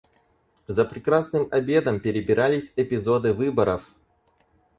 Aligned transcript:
За 0.67 0.83
прекрасным 0.85 1.47
обедом 1.51 1.99
перебирались 1.99 2.73
эпизоды 2.75 3.33
выборов. 3.33 3.87